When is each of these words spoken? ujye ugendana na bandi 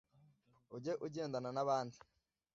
ujye 0.75 0.93
ugendana 1.05 1.49
na 1.55 1.63
bandi 1.67 1.97